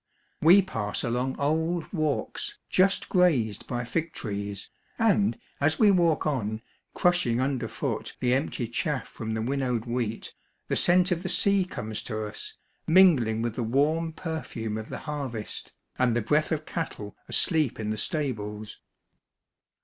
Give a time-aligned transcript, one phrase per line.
[0.41, 6.63] We pass along old walks, just grazed by fig trees, and, as we walk on,
[6.95, 10.33] crushing underfoot the empty chaff from the winnowed wheat,
[10.69, 14.97] the scent of the sea comes to us, mingling with the warm perfume of the
[15.05, 18.79] harvest, and the breath of cattle asleep in the stables.